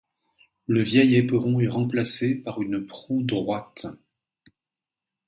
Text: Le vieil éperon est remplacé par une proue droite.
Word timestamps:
Le 0.65 0.81
vieil 0.81 1.15
éperon 1.15 1.59
est 1.59 1.67
remplacé 1.67 2.33
par 2.33 2.59
une 2.59 2.87
proue 2.87 3.21
droite. 3.21 3.85